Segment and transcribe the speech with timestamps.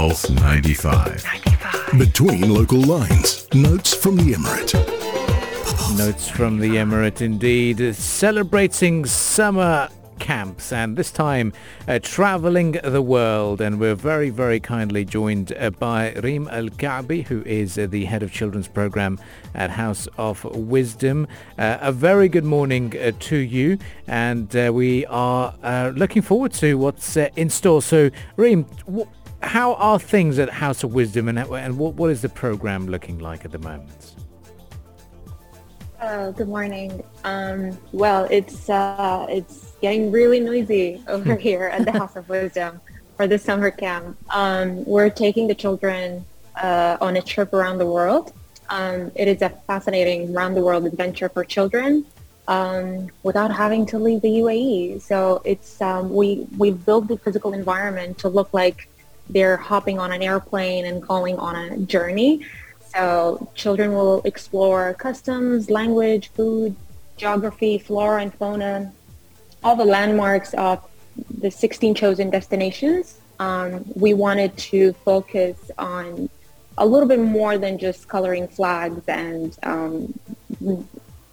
[0.00, 1.22] Pulse 95.
[1.24, 1.98] 95.
[1.98, 3.46] Between local lines.
[3.52, 4.72] Notes from the Emirate.
[5.98, 7.94] Notes from the Emirate indeed.
[7.94, 11.52] Celebrating summer camps and this time
[11.88, 17.42] uh, traveling the world and we're very very kindly joined uh, by Reem Al-Kaabi who
[17.44, 19.18] is uh, the head of children's program
[19.54, 21.26] at House of Wisdom.
[21.58, 26.74] Uh, a very good morning uh, to you and uh, we are looking forward to
[26.76, 27.82] what's in store.
[27.82, 28.66] So Reem,
[29.42, 33.18] how are things at House of Wisdom and, and what, what is the program looking
[33.18, 34.14] like at the moment?
[36.02, 37.02] Oh, good morning.
[37.24, 41.40] Um, well, it's uh, it's getting really noisy over hmm.
[41.40, 42.80] here at the House of Wisdom
[43.16, 44.16] for the summer camp.
[44.30, 46.24] Um, we're taking the children
[46.56, 48.32] uh, on a trip around the world.
[48.70, 52.06] Um, it is a fascinating round the world adventure for children
[52.48, 55.02] um, without having to leave the UAE.
[55.02, 58.88] So it's um, we we built the physical environment to look like
[59.32, 62.46] they're hopping on an airplane and going on a journey.
[62.94, 66.74] So children will explore customs, language, food,
[67.16, 68.92] geography, flora and fauna,
[69.62, 70.82] all the landmarks of
[71.38, 73.20] the 16 chosen destinations.
[73.38, 76.28] Um, we wanted to focus on
[76.78, 80.18] a little bit more than just coloring flags and um,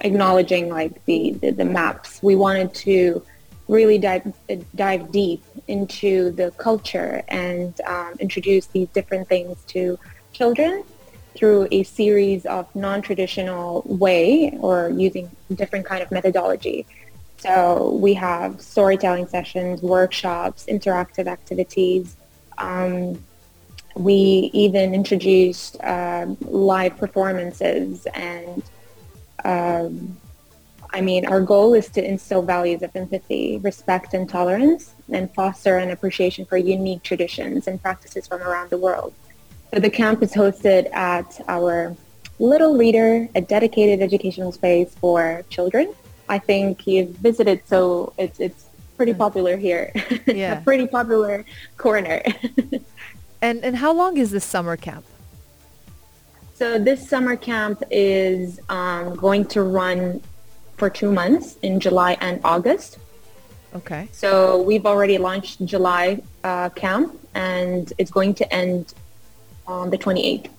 [0.00, 2.22] acknowledging like the, the, the, maps.
[2.22, 3.22] We wanted to
[3.68, 4.32] really dive,
[4.74, 9.98] dive deep into the culture and um, introduce these different things to
[10.32, 10.84] children
[11.36, 16.86] through a series of non-traditional way or using different kind of methodology.
[17.38, 22.16] So we have storytelling sessions, workshops, interactive activities.
[22.58, 23.24] Um,
[23.96, 28.62] we even introduced uh, live performances and
[29.44, 30.16] um,
[30.94, 35.78] I mean, our goal is to instill values of empathy, respect, and tolerance, and foster
[35.78, 39.14] an appreciation for unique traditions and practices from around the world.
[39.72, 41.96] So the camp is hosted at our
[42.38, 45.94] Little Reader, a dedicated educational space for children.
[46.28, 49.92] I think you've visited, so it's it's pretty popular here.
[50.26, 51.44] Yeah, a pretty popular
[51.78, 52.22] corner.
[53.42, 55.04] and and how long is this summer camp?
[56.54, 60.20] So this summer camp is um, going to run
[60.82, 62.98] for two months in July and August.
[63.72, 64.08] Okay.
[64.10, 68.92] So we've already launched July uh, camp, and it's going to end
[69.64, 70.50] on the 28th.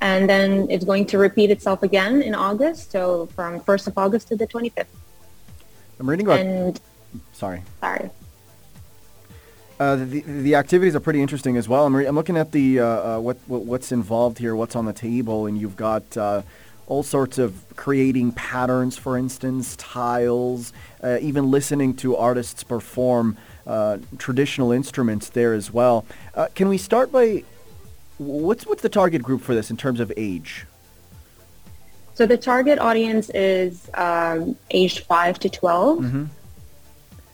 [0.00, 4.26] And then it's going to repeat itself again in August, so from 1st of August
[4.30, 4.86] to the 25th.
[6.00, 6.40] I'm reading about...
[6.40, 6.80] And,
[7.32, 7.62] sorry.
[7.78, 8.10] Sorry.
[9.78, 11.86] Uh, the, the activities are pretty interesting as well.
[11.86, 14.84] I'm, re- I'm looking at the uh, uh, what, what, what's involved here, what's on
[14.84, 16.42] the table, and you've got uh,
[16.90, 23.96] all sorts of creating patterns, for instance, tiles, uh, even listening to artists perform uh,
[24.18, 26.04] traditional instruments there as well.
[26.54, 27.44] can we start by
[28.20, 30.66] What's what's the target group for this in terms of age?
[32.12, 36.24] So the target audience is um, aged five to 12 mm-hmm.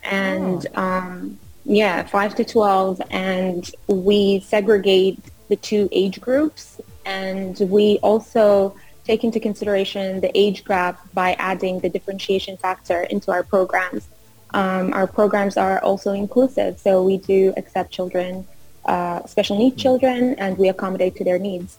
[0.03, 0.81] and oh.
[0.81, 5.19] um, yeah, five to twelve, and we segregate
[5.49, 8.73] the two age groups, and we also
[9.07, 14.07] take into consideration the age gap by adding the differentiation factor into our programs.
[14.53, 18.45] Um, our programs are also inclusive, so we do accept children
[18.87, 21.77] uh, special needs children, and we accommodate to their needs.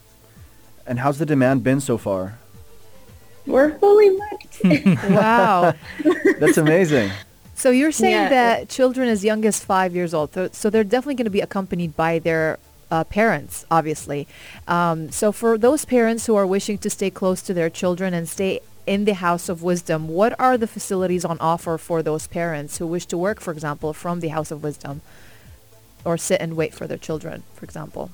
[0.86, 2.38] And how's the demand been so far?
[3.46, 4.60] We're fully booked.
[5.10, 5.72] wow,
[6.38, 7.10] that's amazing.
[7.54, 8.28] So you're saying yeah.
[8.28, 11.96] that children as young as five years old, so they're definitely going to be accompanied
[11.96, 12.58] by their
[12.90, 14.26] uh, parents, obviously.
[14.66, 18.28] Um, so for those parents who are wishing to stay close to their children and
[18.28, 22.78] stay in the House of Wisdom, what are the facilities on offer for those parents
[22.78, 25.02] who wish to work, for example, from the House of Wisdom?
[26.04, 28.10] or sit and wait for their children, for example?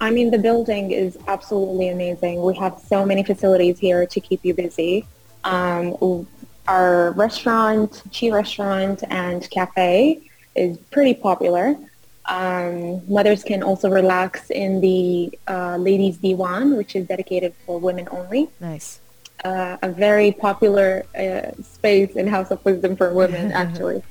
[0.00, 2.42] I mean, the building is absolutely amazing.
[2.42, 5.06] We have so many facilities here to keep you busy.
[5.44, 6.26] Um,
[6.68, 10.20] our restaurant, Chi restaurant and cafe
[10.54, 11.76] is pretty popular.
[12.26, 18.08] Um, mothers can also relax in the uh, ladies diwan, which is dedicated for women
[18.10, 18.48] only.
[18.60, 19.00] Nice.
[19.44, 24.02] Uh, a very popular uh, space in House of Wisdom for women, actually.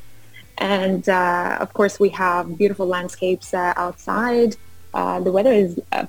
[0.57, 4.57] And uh, of course, we have beautiful landscapes uh, outside.
[4.93, 6.05] Uh, the weather is, uh,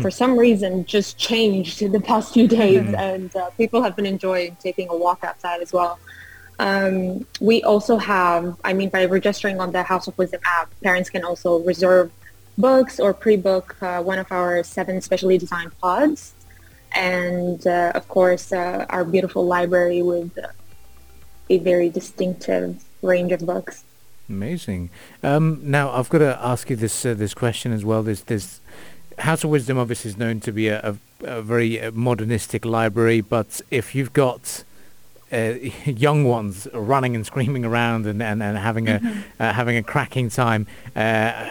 [0.00, 4.06] for some reason, just changed in the past few days, and uh, people have been
[4.06, 5.98] enjoying taking a walk outside as well.
[6.60, 11.08] Um, we also have, I mean, by registering on the House of Wisdom app, parents
[11.08, 12.12] can also reserve
[12.58, 16.34] books or pre-book uh, one of our seven specially designed pods.
[16.92, 20.36] And of course, our beautiful library with
[21.48, 23.84] a very distinctive range of books.
[24.28, 24.90] Amazing.
[25.22, 28.02] Um, now I've got to ask you this uh, this question as well.
[28.02, 28.60] There's this
[29.18, 30.96] House of Wisdom obviously is known to be a, a,
[31.38, 34.64] a very uh, modernistic library, but if you've got
[35.32, 35.54] uh,
[35.84, 40.28] young ones running and screaming around and, and, and having a uh, having a cracking
[40.28, 40.66] time.
[40.94, 41.50] Uh,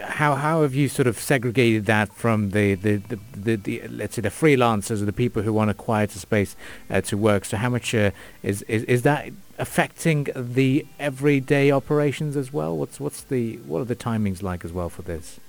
[0.00, 4.16] how how have you sort of segregated that from the the, the, the, the let's
[4.16, 6.56] say the freelancers or the people who want a quieter space
[6.90, 7.44] uh, to work?
[7.44, 8.10] So how much uh,
[8.42, 12.76] is, is is that affecting the everyday operations as well?
[12.76, 15.40] What's what's the what are the timings like as well for this?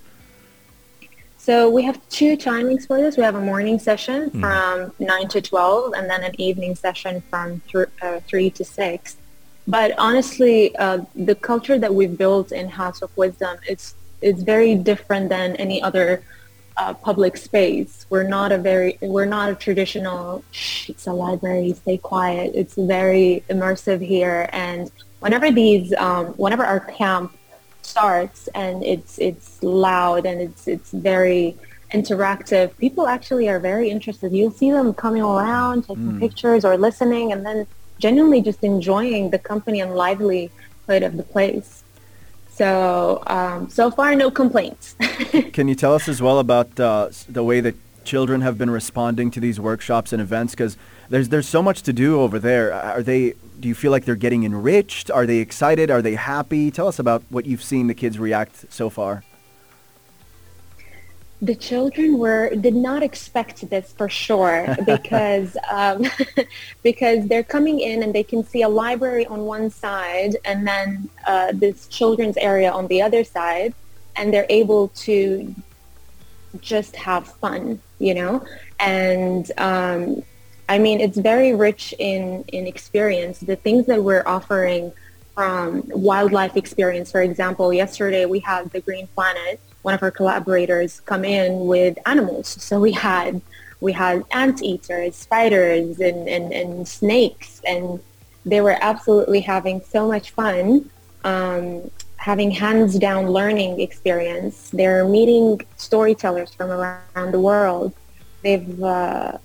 [1.47, 3.15] So we have two timings for this.
[3.15, 4.41] We have a morning session mm.
[4.41, 9.15] from 9 to 12 and then an evening session from th- uh, 3 to 6.
[9.65, 14.75] But honestly, uh, the culture that we've built in House of Wisdom is, is very
[14.75, 16.21] different than any other
[16.75, 18.05] uh, public space.
[18.09, 22.51] We're not a very, we're not a traditional, Shh, it's a library, stay quiet.
[22.55, 24.49] It's very immersive here.
[24.51, 24.91] And
[25.21, 27.37] whenever these, um, whenever our camp
[27.87, 31.57] starts and it's it's loud and it's it's very
[31.93, 34.33] interactive, people actually are very interested.
[34.33, 36.19] You'll see them coming around, taking mm.
[36.19, 37.67] pictures or listening, and then
[37.99, 41.83] genuinely just enjoying the company and livelihood of the place.
[42.49, 44.95] So um, so far, no complaints.
[45.53, 47.75] Can you tell us as well about uh, the way that
[48.07, 50.53] children have been responding to these workshops and events?
[50.53, 50.77] Because
[51.09, 52.73] there's there's so much to do over there.
[52.73, 55.11] Are they do you feel like they're getting enriched?
[55.11, 55.91] Are they excited?
[55.91, 56.71] Are they happy?
[56.71, 59.23] Tell us about what you've seen the kids react so far.
[61.41, 66.05] The children were did not expect this for sure because um,
[66.83, 71.09] because they're coming in and they can see a library on one side and then
[71.27, 73.73] uh, this children's area on the other side,
[74.15, 75.53] and they're able to
[76.61, 78.45] just have fun, you know,
[78.79, 80.23] and um,
[80.69, 83.39] I mean, it's very rich in, in experience.
[83.39, 84.91] The things that we're offering
[85.33, 90.99] from wildlife experience, for example, yesterday we had the Green Planet, one of our collaborators,
[91.01, 92.47] come in with animals.
[92.47, 93.41] So we had
[93.79, 97.99] we had anteaters, spiders, and, and, and snakes, and
[98.43, 100.89] they were absolutely having so much fun,
[101.23, 104.69] um, having hands-down learning experience.
[104.71, 107.93] They're meeting storytellers from around the world.
[108.43, 109.37] They've uh,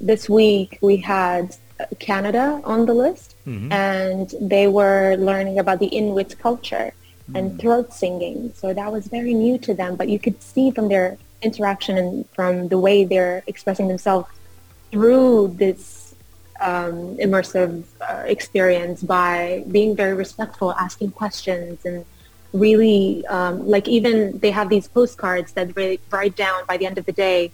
[0.00, 1.56] this week we had
[1.98, 3.72] Canada on the list, mm-hmm.
[3.72, 7.36] and they were learning about the Inuit culture mm-hmm.
[7.36, 7.60] and mm.
[7.60, 8.52] throat singing.
[8.54, 12.28] So that was very new to them, but you could see from their interaction and
[12.30, 14.28] from the way they're expressing themselves
[14.90, 16.05] through this
[16.60, 22.04] um, immersive uh, experience by being very respectful, asking questions, and
[22.52, 26.98] really um, like even they have these postcards that they write down by the end
[26.98, 27.52] of the day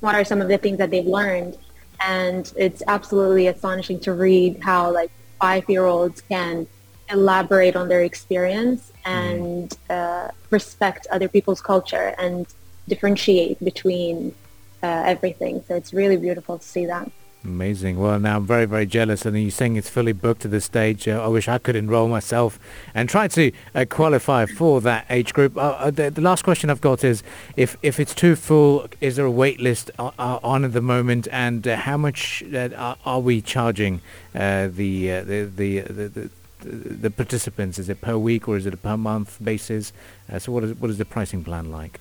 [0.00, 1.58] what are some of the things that they've learned.
[2.00, 6.66] And it's absolutely astonishing to read how like five year olds can
[7.10, 12.46] elaborate on their experience and uh, respect other people's culture and
[12.88, 14.34] differentiate between
[14.82, 15.62] uh, everything.
[15.66, 17.10] So it's really beautiful to see that
[17.42, 17.98] Amazing.
[17.98, 19.24] Well, now I'm very, very jealous.
[19.24, 21.08] And you're saying it's fully booked at this stage.
[21.08, 22.58] Uh, I wish I could enroll myself
[22.94, 25.56] and try to uh, qualify for that age group.
[25.56, 27.22] Uh, uh the, the, last question I've got is,
[27.56, 30.82] if, if it's too full, is there a wait list uh, uh, on at the
[30.82, 31.28] moment?
[31.32, 34.02] And how much are, we charging
[34.34, 36.30] the, the, the, the,
[36.62, 37.78] the, participants?
[37.78, 39.94] Is it per week or is it a per month basis?
[40.38, 42.00] so what is, what is the pricing plan like?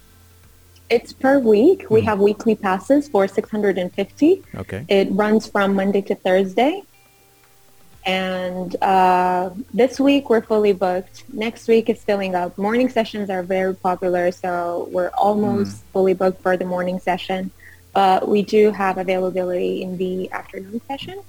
[0.89, 1.85] It's per week.
[1.89, 2.07] We hmm.
[2.07, 4.43] have weekly passes for 650.
[4.55, 4.85] Okay.
[4.87, 6.83] It runs from Monday to Thursday.
[8.05, 11.25] And uh, this week we're fully booked.
[11.31, 12.57] Next week is filling up.
[12.57, 15.91] Morning sessions are very popular, so we're almost mm.
[15.93, 17.51] fully booked for the morning session.
[17.93, 21.21] But we do have availability in the afternoon session.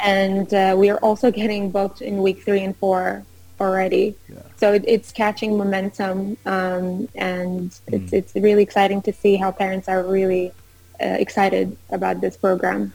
[0.00, 3.24] And uh, we are also getting booked in week three and four
[3.60, 4.16] already.
[4.28, 4.42] Yeah.
[4.56, 7.80] So it, it's catching momentum, um, and mm.
[7.88, 10.52] it's it's really exciting to see how parents are really
[11.00, 12.92] uh, excited about this program.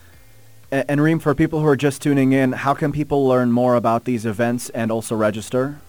[0.71, 4.05] And Reem, for people who are just tuning in, how can people learn more about
[4.05, 5.79] these events and also register?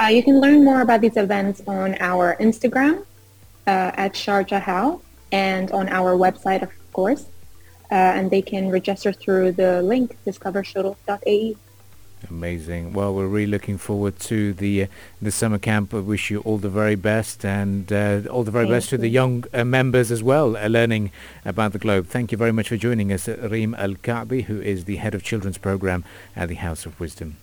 [0.00, 3.04] Uh, you can learn more about these events on our Instagram
[3.68, 7.26] uh, at Sharjah How and on our website, of course.
[7.90, 11.56] Uh, and they can register through the link discovershurooq.ae.
[12.30, 12.92] Amazing.
[12.92, 14.86] Well, we're really looking forward to the uh,
[15.22, 15.94] the summer camp.
[15.94, 18.98] I wish you all the very best and uh, all the very Thank best you.
[18.98, 21.12] to the young uh, members as well, uh, learning
[21.44, 22.06] about the globe.
[22.08, 25.22] Thank you very much for joining us, Reem Al Kaabi, who is the head of
[25.22, 27.36] children's program at the House of Wisdom.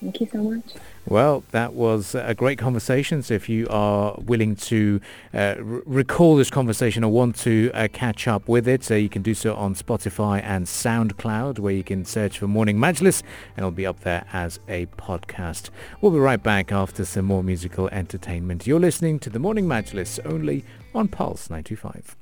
[0.00, 0.74] Thank you so much.
[1.08, 3.22] Well, that was a great conversation.
[3.22, 5.00] So if you are willing to
[5.32, 9.08] uh, r- recall this conversation or want to uh, catch up with it, uh, you
[9.08, 13.22] can do so on Spotify and SoundCloud, where you can search for Morning Majlis,
[13.56, 15.70] and it'll be up there as a podcast.
[16.00, 18.66] We'll be right back after some more musical entertainment.
[18.66, 22.16] You're listening to the Morning Majlis only on Pulse 925.